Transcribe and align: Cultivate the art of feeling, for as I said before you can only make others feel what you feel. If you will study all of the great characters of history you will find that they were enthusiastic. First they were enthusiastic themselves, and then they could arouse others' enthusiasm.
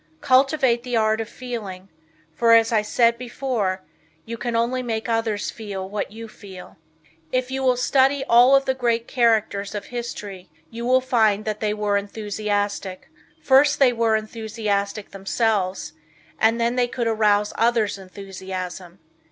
Cultivate 0.21 0.81
the 0.81 0.97
art 0.97 1.21
of 1.21 1.29
feeling, 1.29 1.89
for 2.33 2.53
as 2.53 2.71
I 2.71 2.81
said 2.81 3.19
before 3.19 3.83
you 4.25 4.35
can 4.35 4.55
only 4.55 4.81
make 4.81 5.07
others 5.07 5.51
feel 5.51 5.87
what 5.87 6.11
you 6.11 6.27
feel. 6.27 6.77
If 7.31 7.51
you 7.51 7.61
will 7.61 7.77
study 7.77 8.23
all 8.27 8.55
of 8.55 8.65
the 8.65 8.73
great 8.73 9.07
characters 9.07 9.75
of 9.75 9.85
history 9.85 10.49
you 10.71 10.87
will 10.87 11.01
find 11.01 11.45
that 11.45 11.59
they 11.59 11.75
were 11.75 11.97
enthusiastic. 11.97 13.11
First 13.43 13.77
they 13.77 13.93
were 13.93 14.15
enthusiastic 14.15 15.11
themselves, 15.11 15.93
and 16.39 16.59
then 16.59 16.77
they 16.77 16.87
could 16.87 17.05
arouse 17.05 17.53
others' 17.55 17.99
enthusiasm. 17.99 18.97